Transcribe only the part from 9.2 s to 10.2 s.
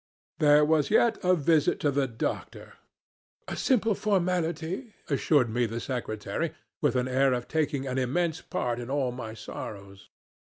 sorrows.